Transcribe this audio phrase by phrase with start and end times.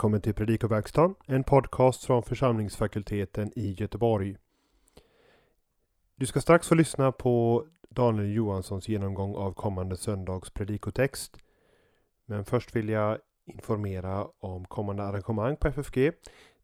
[0.00, 4.36] välkommen till Predikoverkstan, en podcast från församlingsfakulteten i Göteborg.
[6.16, 11.36] Du ska strax få lyssna på Daniel Johanssons genomgång av kommande söndags predikotext.
[12.26, 16.12] Men först vill jag informera om kommande arrangemang på FFG.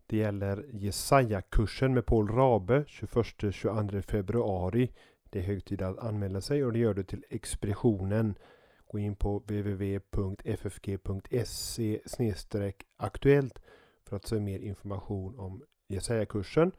[0.07, 4.93] Det gäller Jesaja-kursen med Paul Rabe 21-22 februari.
[5.31, 8.35] Det är hög tid att anmäla sig och det gör du till expeditionen
[8.87, 10.01] Gå in på www.ffg.se
[12.97, 13.59] aktuellt
[14.05, 16.73] för att se mer information om Jesaja-kursen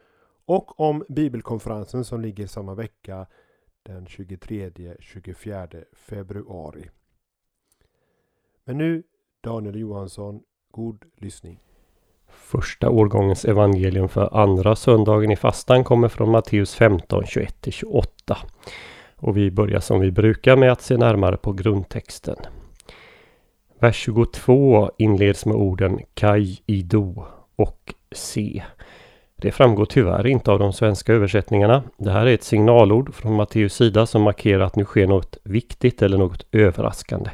[0.46, 3.28] och om bibelkonferensen som ligger samma vecka
[3.84, 6.90] den 23-24 februari.
[8.64, 9.04] Men nu
[9.42, 11.60] Daniel Johansson, god lyssning.
[12.28, 18.06] Första årgångens evangelium för andra söndagen i fastan kommer från Matteus 15, 21-28.
[19.20, 22.36] Och vi börjar som vi brukar med att se närmare på grundtexten.
[23.80, 28.64] Vers 22 inleds med orden Kai ido och se.
[29.36, 31.84] Det framgår tyvärr inte av de svenska översättningarna.
[31.98, 36.02] Det här är ett signalord från Matteus sida som markerar att nu sker något viktigt
[36.02, 37.30] eller något överraskande.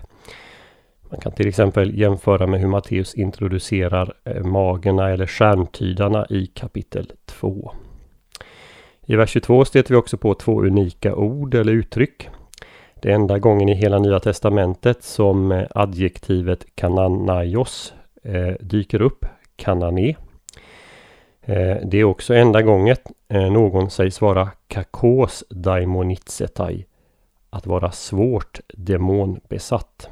[1.09, 7.11] Man kan till exempel jämföra med hur Matteus introducerar eh, magerna eller stjärntydarna i kapitel
[7.25, 7.71] 2.
[9.05, 12.29] I vers 22 stöter vi också på två unika ord eller uttryck.
[13.01, 17.93] Det är enda gången i hela Nya Testamentet som eh, adjektivet kananaios
[18.23, 20.09] eh, dyker upp, kanane.
[21.41, 22.95] Eh, det är också enda gången
[23.29, 26.85] någon sägs vara kakos daimonitsetai,
[27.49, 30.09] att vara svårt demonbesatt.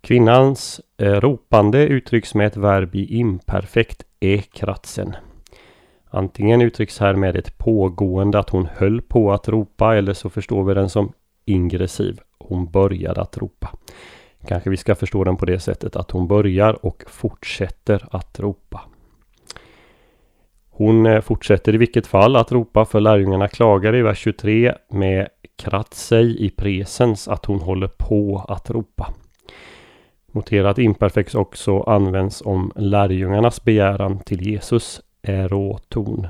[0.00, 5.16] Kvinnans ropande uttrycks med ett verb i imperfekt ekratsen.
[6.14, 10.64] Antingen uttrycks här med ett pågående att hon höll på att ropa eller så förstår
[10.64, 11.12] vi den som
[11.44, 12.20] ingressiv.
[12.38, 13.70] Hon började att ropa.
[14.46, 18.80] Kanske vi ska förstå den på det sättet att hon börjar och fortsätter att ropa.
[20.70, 25.28] Hon eh, fortsätter i vilket fall att ropa för lärjungarna klagar i vers 23 med
[25.56, 29.14] kratsej i presens att hon håller på att ropa.
[30.32, 36.26] Notera att imperfekt också används om lärjungarnas begäran till Jesus äroton.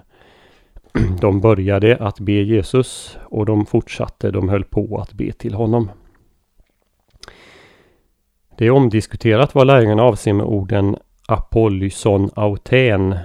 [1.20, 5.90] De började att be Jesus och de fortsatte, de höll på att be till honom.
[8.58, 10.96] Det är omdiskuterat vad lärjungarna avser med orden
[11.28, 13.16] Apollyson auten.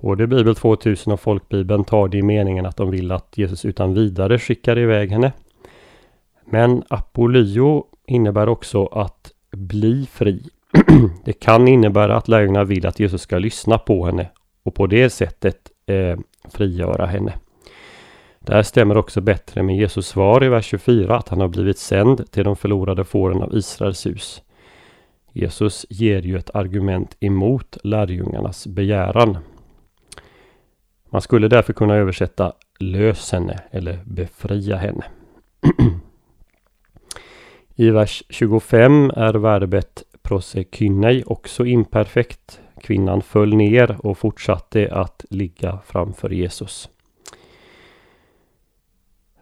[0.00, 3.94] Både Bibel 2000 och Folkbibeln tar det i meningen att de vill att Jesus utan
[3.94, 5.32] vidare skickar iväg henne.
[6.44, 10.42] Men apolyo innebär också att bli fri.
[11.24, 14.30] det kan innebära att lärjungarna vill att Jesus ska lyssna på henne
[14.68, 16.18] och på det sättet eh,
[16.50, 17.32] frigöra henne.
[18.40, 21.78] Det här stämmer också bättre med Jesus svar i vers 24 att han har blivit
[21.78, 24.42] sänd till de förlorade fåren av Israels hus.
[25.32, 29.38] Jesus ger ju ett argument emot lärjungarnas begäran.
[31.10, 35.04] Man skulle därför kunna översätta lös henne eller befria henne.
[37.74, 45.78] I vers 25 är verbet prosekynei också imperfekt Kvinnan föll ner och fortsatte att ligga
[45.86, 46.88] framför Jesus.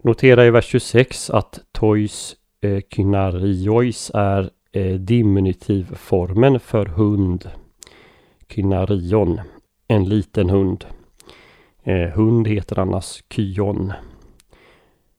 [0.01, 7.49] Notera i vers 26 att tois eh, kynariois är eh, diminutivformen för hund.
[8.49, 9.41] Kynarion,
[9.87, 10.85] en liten hund.
[11.83, 13.93] Eh, hund heter annars kyon.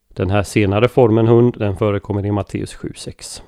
[0.08, 3.42] Den här senare formen hund den förekommer i Matteus 7.6.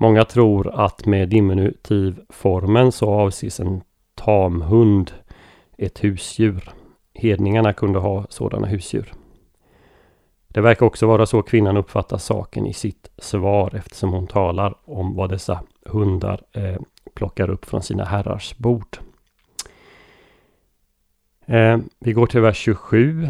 [0.00, 3.80] Många tror att med diminutivformen så avses en
[4.14, 5.12] tamhund,
[5.78, 6.70] ett husdjur.
[7.14, 9.12] Hedningarna kunde ha sådana husdjur.
[10.48, 15.14] Det verkar också vara så kvinnan uppfattar saken i sitt svar eftersom hon talar om
[15.14, 16.76] vad dessa hundar eh,
[17.14, 18.98] plockar upp från sina herrars bord.
[21.46, 23.28] Eh, vi går till vers 27.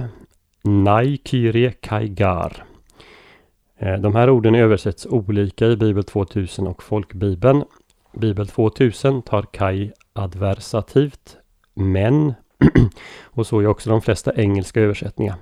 [0.62, 2.68] Nai Kyrie Kaigar.
[3.78, 7.64] Eh, de här orden översätts olika i Bibel 2000 och Folkbibeln.
[8.12, 11.36] Bibel 2000 tar Kai adversativt,
[11.75, 12.34] men
[13.22, 15.34] och så är också de flesta engelska översättningar.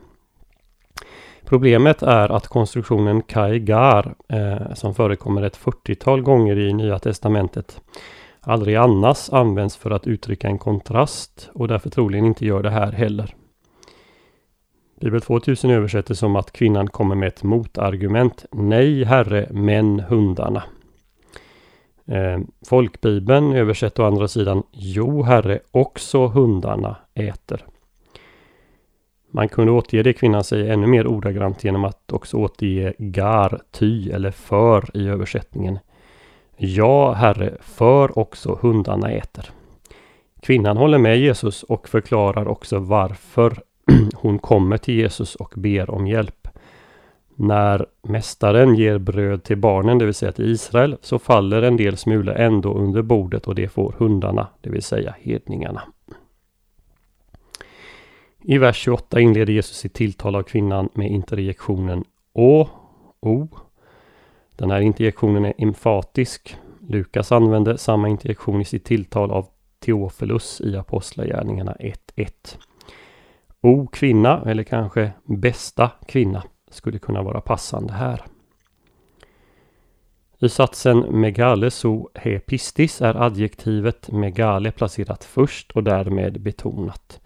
[1.45, 7.81] Problemet är att konstruktionen Kai Gar, eh, som förekommer ett 40-tal gånger i Nya Testamentet,
[8.41, 12.93] aldrig annars används för att uttrycka en kontrast och därför troligen inte gör det här
[12.93, 13.35] heller.
[15.01, 18.45] Bibel 2000 översätter som att kvinnan kommer med ett motargument.
[18.53, 20.63] Nej, herre, men hundarna.
[22.07, 22.39] Eh,
[22.69, 27.65] folkbibeln översätter å andra sidan Jo, herre, också hundarna äter.
[29.31, 34.11] Man kunde återge det kvinnan säger ännu mer ordagrant genom att också återge gar, ty
[34.11, 35.79] eller för i översättningen.
[36.57, 39.51] Ja, Herre, för också hundarna äter.
[40.41, 43.63] Kvinnan håller med Jesus och förklarar också varför
[44.15, 46.49] hon kommer till Jesus och ber om hjälp.
[47.35, 51.97] När mästaren ger bröd till barnen, det vill säga till Israel, så faller en del
[51.97, 55.83] smulor ändå under bordet och det får hundarna, det vill säga hedningarna.
[58.49, 62.69] I vers 28 inleder Jesus sitt tilltal av kvinnan med interjektionen Å,
[63.21, 63.49] O.
[64.57, 66.57] Den här interjektionen är emfatisk.
[66.89, 69.47] Lukas använder samma interjektion i sitt tilltal av
[69.79, 72.57] Teofilus i Apostlagärningarna 1.1.
[73.67, 78.23] O kvinna eller kanske bästa kvinna skulle kunna vara passande här.
[80.39, 87.21] I satsen megale so he pistis är adjektivet megale placerat först och därmed betonat.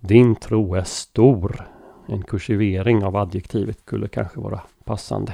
[0.00, 1.68] Din tro är stor.
[2.08, 5.32] En kursivering av adjektivet skulle kanske vara passande.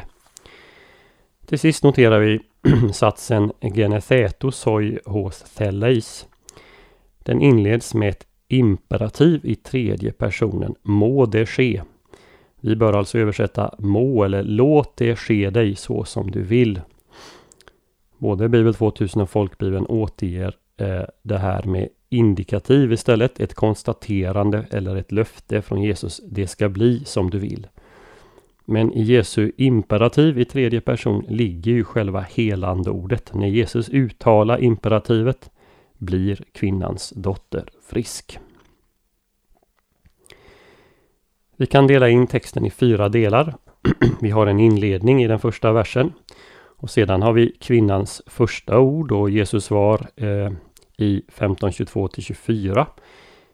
[1.47, 2.41] Till sist noterar vi
[2.93, 6.27] satsen genetheto soi hos theleis.
[7.19, 10.75] Den inleds med ett imperativ i tredje personen.
[10.83, 11.83] Må det ske.
[12.61, 16.81] Vi bör alltså översätta må eller låt det ske dig så som du vill.
[18.19, 23.41] Både Bibel 2000 och Folkbibeln återger eh, det här med indikativ istället.
[23.41, 26.21] Ett konstaterande eller ett löfte från Jesus.
[26.27, 27.67] Det ska bli som du vill.
[28.65, 33.35] Men i Jesu imperativ i tredje person ligger ju själva helande ordet.
[33.35, 35.51] När Jesus uttalar imperativet
[36.03, 38.39] blir kvinnans dotter frisk.
[41.57, 43.55] Vi kan dela in texten i fyra delar.
[44.21, 46.13] vi har en inledning i den första versen.
[46.77, 50.53] Och sedan har vi kvinnans första ord och Jesus svar eh,
[50.99, 52.87] i 15.22-24.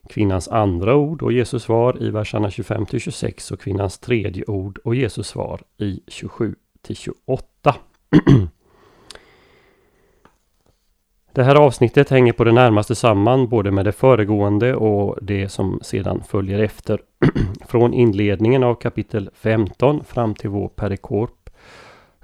[0.09, 5.27] Kvinnans andra ord och Jesus svar i verserna 25-26 och kvinnans tredje ord och Jesus
[5.27, 6.55] svar i 27-28.
[11.39, 15.81] Det här avsnittet hänger på det närmaste samman både med det föregående och det som
[15.83, 17.01] sedan följer efter.
[17.67, 21.51] Från inledningen av kapitel 15 fram till vår perikorp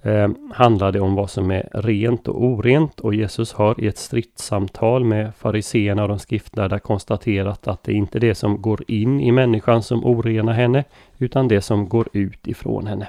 [0.03, 3.99] eh, handlar det om vad som är rent och orent och Jesus har i ett
[3.99, 9.21] stridssamtal med fariseerna och de skriftlärda konstaterat att det är inte det som går in
[9.21, 10.85] i människan som orenar henne
[11.19, 13.09] utan det som går ut ifrån henne.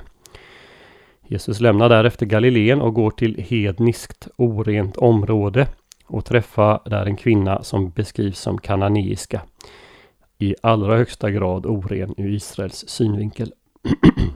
[1.28, 5.68] Jesus lämnar därefter Galileen och går till hedniskt orent område
[6.08, 9.42] och träffa där en kvinna som beskrivs som kananeiska.
[10.38, 13.54] I allra högsta grad oren ur Israels synvinkel.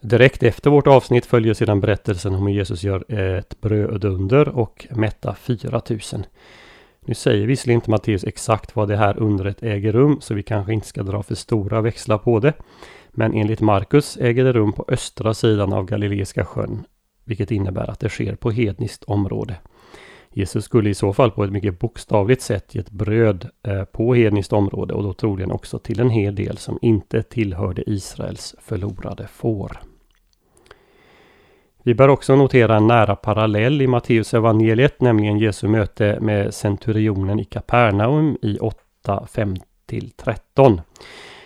[0.00, 5.34] Direkt efter vårt avsnitt följer sedan berättelsen om hur Jesus gör ett brödunder och mättar
[5.34, 6.24] 4000.
[7.00, 10.72] Nu säger visserligen inte Matteus exakt vad det här undret äger rum så vi kanske
[10.72, 12.52] inte ska dra för stora växlar på det.
[13.10, 16.84] Men enligt Markus äger det rum på östra sidan av Galileiska sjön.
[17.24, 19.56] Vilket innebär att det sker på hedniskt område.
[20.36, 24.52] Jesus skulle i så fall på ett mycket bokstavligt sätt gett bröd eh, på hedniskt
[24.52, 29.80] område och då troligen också till en hel del som inte tillhörde Israels förlorade får.
[31.82, 37.40] Vi bör också notera en nära parallell i Matteus evangeliet, nämligen Jesu möte med centurionen
[37.40, 40.80] i Kapernaum i 8, 5-13.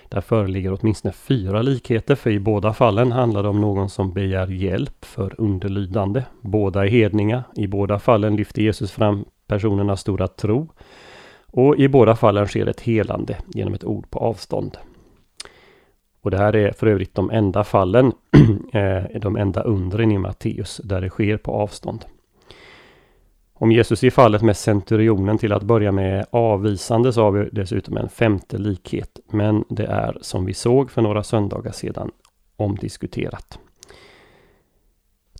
[0.09, 4.47] Där föreligger åtminstone fyra likheter för i båda fallen handlar det om någon som begär
[4.47, 6.23] hjälp för underlydande.
[6.41, 7.43] Båda är hedningar.
[7.57, 10.69] I båda fallen lyfter Jesus fram personernas stora tro.
[11.47, 14.79] Och i båda fallen sker ett helande genom ett ord på avstånd.
[16.21, 18.13] Och det här är för övrigt de enda fallen,
[18.73, 22.05] eh, de enda undren i Matteus, där det sker på avstånd.
[23.61, 27.97] Om Jesus i fallet med centurionen till att börja med avvisande så har vi dessutom
[27.97, 29.21] en femte likhet.
[29.31, 32.11] Men det är som vi såg för några söndagar sedan
[32.57, 33.59] omdiskuterat.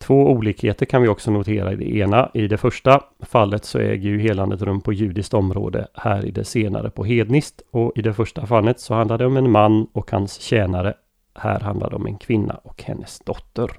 [0.01, 2.31] Två olikheter kan vi också notera i det ena.
[2.35, 6.45] I det första fallet så äger ju helandet rum på judiskt område, här i det
[6.45, 7.63] senare på hedniskt.
[7.71, 10.95] Och i det första fallet så handlar det om en man och hans tjänare.
[11.35, 13.71] Här handlar det om en kvinna och hennes dotter.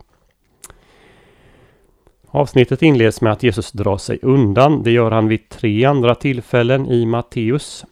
[2.31, 4.83] Avsnittet inleds med att Jesus drar sig undan.
[4.83, 7.85] Det gör han vid tre andra tillfällen i Matteus.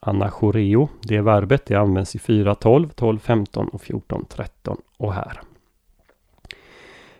[0.00, 5.40] Anachoreo, det verbet, det används i 4.12, 12.15 och 14.13 och här.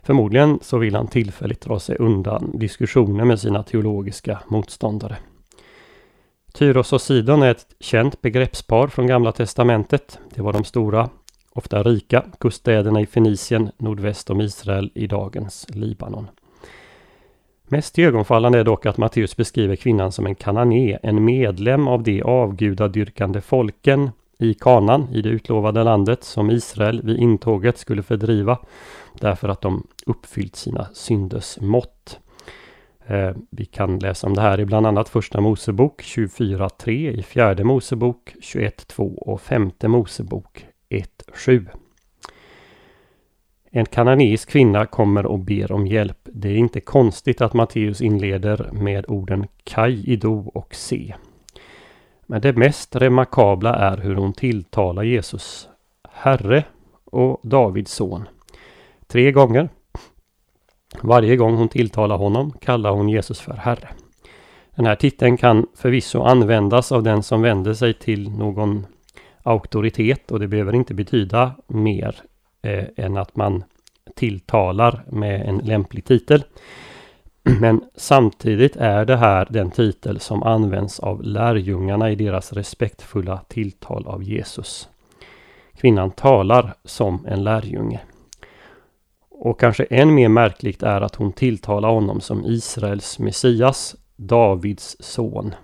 [0.01, 5.17] Förmodligen så vill han tillfälligt dra sig undan diskussioner med sina teologiska motståndare.
[6.53, 10.19] Tyros och Sidon är ett känt begreppspar från Gamla Testamentet.
[10.35, 11.09] Det var de stora,
[11.51, 16.27] ofta rika kuststäderna i Fenicien nordväst om Israel i dagens Libanon.
[17.71, 22.21] Mest ögonfallande är dock att Matteus beskriver kvinnan som en kanané, en medlem av de
[22.21, 24.09] avgudadyrkande folken
[24.39, 28.57] i Kanan, i det utlovade landet, som Israel vid intåget skulle fördriva,
[29.19, 32.19] därför att de uppfyllt sina synders mått.
[33.07, 37.63] Eh, vi kan läsa om det här i bland annat Första Mosebok 24.3, i Fjärde
[37.63, 41.67] Mosebok 21.2 och Femte Mosebok 1.7.
[43.71, 46.17] En kananeisk kvinna kommer och ber om hjälp.
[46.23, 51.15] Det är inte konstigt att Matteus inleder med orden Kaj, Ido och Se.
[52.25, 55.69] Men det mest remarkabla är hur hon tilltalar Jesus.
[56.11, 56.63] Herre
[57.05, 58.27] och Davids son.
[59.07, 59.69] Tre gånger.
[61.01, 63.89] Varje gång hon tilltalar honom kallar hon Jesus för Herre.
[64.75, 68.85] Den här titeln kan förvisso användas av den som vänder sig till någon
[69.43, 72.15] auktoritet och det behöver inte betyda mer
[72.61, 73.63] eh, än att man
[74.15, 76.43] tilltalar med en lämplig titel.
[77.59, 84.07] Men samtidigt är det här den titel som används av lärjungarna i deras respektfulla tilltal
[84.07, 84.89] av Jesus.
[85.77, 87.99] Kvinnan talar som en lärjunge.
[89.29, 95.55] Och kanske än mer märkligt är att hon tilltalar honom som Israels Messias, Davids son.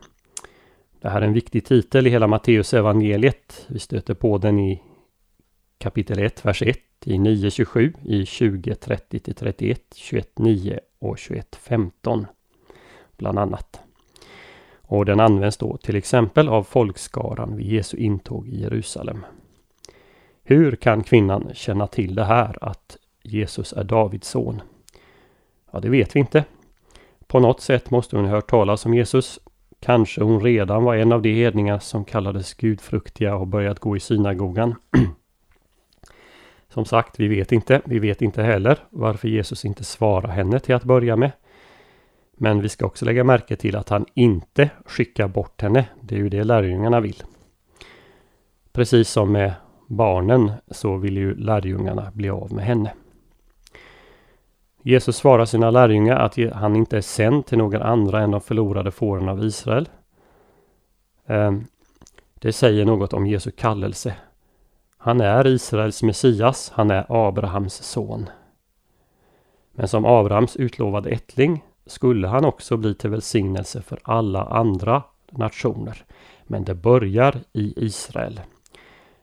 [1.02, 3.66] Det här är en viktig titel i hela Matteus evangeliet.
[3.68, 4.82] Vi stöter på den i
[5.86, 12.26] kapitel 1, vers 1, i 9.27, i 20.30 31, 21.9 och 21.15
[13.18, 13.80] bland annat.
[14.82, 19.26] Och den används då till exempel av folkskaran vid Jesu intåg i Jerusalem.
[20.44, 24.62] Hur kan kvinnan känna till det här att Jesus är Davids son?
[25.72, 26.46] Ja, det vet vi inte.
[27.28, 29.40] På något sätt måste hon ha hört talas om Jesus.
[29.80, 34.00] Kanske hon redan var en av de hedningar som kallades gudfruktiga och börjat gå i
[34.00, 34.76] synagogan.
[36.76, 37.82] Som sagt, vi vet inte.
[37.86, 41.32] Vi vet inte heller varför Jesus inte svarar henne till att börja med.
[42.38, 45.86] Men vi ska också lägga märke till att han inte skickar bort henne.
[46.02, 47.24] Det är ju det lärjungarna vill.
[48.72, 49.54] Precis som med
[49.88, 52.94] barnen så vill ju lärjungarna bli av med henne.
[54.82, 58.92] Jesus svarar sina lärjungar att han inte är sänd till några andra än de förlorade
[58.92, 59.90] fåren av Israel.
[61.28, 61.66] Ehm,
[62.34, 64.16] det säger något om Jesu kallelse.
[65.06, 68.30] Han är Israels Messias, han är Abrahams son.
[69.72, 76.06] Men som Abrahams utlovade ättling skulle han också bli till välsignelse för alla andra nationer.
[76.44, 78.42] Men det börjar i Israel.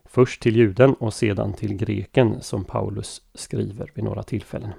[0.05, 4.73] Först till juden och sedan till greken som Paulus skriver vid några tillfällen.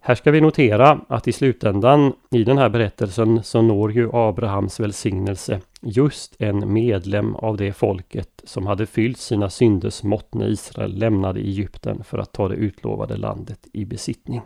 [0.00, 4.80] Här ska vi notera att i slutändan i den här berättelsen så når ju Abrahams
[4.80, 10.98] välsignelse just en medlem av det folket som hade fyllt sina synders mått när Israel
[10.98, 14.42] lämnade Egypten för att ta det utlovade landet i besittning.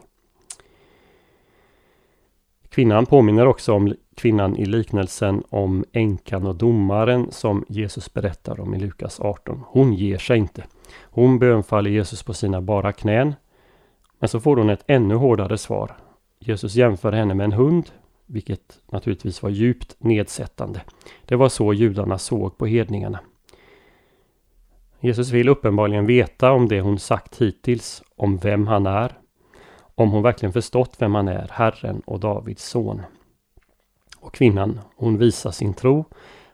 [2.68, 8.75] Kvinnan påminner också om kvinnan i liknelsen om änkan och domaren som Jesus berättar om
[8.75, 9.62] i Lukas 18.
[9.66, 10.64] Hon ger sig inte.
[11.02, 13.35] Hon bönfaller Jesus på sina bara knän
[14.18, 15.97] men så får hon ett ännu hårdare svar.
[16.38, 17.90] Jesus jämför henne med en hund,
[18.30, 20.80] vilket naturligtvis var djupt nedsättande.
[21.25, 23.20] Det var så judarna såg på hedningarna.
[25.00, 29.18] Jesus vill uppenbarligen veta om det hon sagt hittills, om vem han är,
[29.94, 33.02] om hon verkligen förstått vem han är, Herren och Davids son.
[34.20, 36.04] Och kvinnan, hon visar sin tro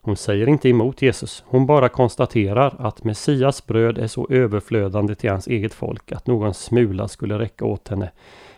[0.07, 1.45] hon säger inte emot Jesus.
[1.47, 6.55] Hon bara konstaterar att Messias bröd är så överflödande till hans eget folk att någon
[6.55, 8.11] smula skulle räcka åt henne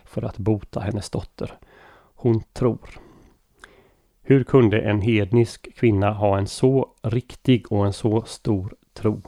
[0.05, 1.53] för att bota hennes dotter.
[2.15, 2.89] Hon tror.
[4.29, 9.21] Hur kunde en hednisk kvinna ha en så riktig och en så stor tro?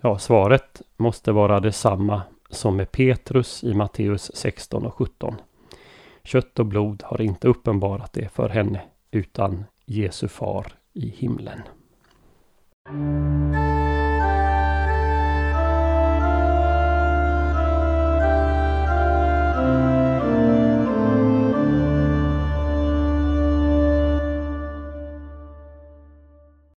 [0.00, 5.34] Ja, svaret måste vara detsamma som med Petrus i Matteus 16 och 17.
[6.24, 11.60] Kött och blod har inte uppenbarat det för henne, utan Jesu far i himlen.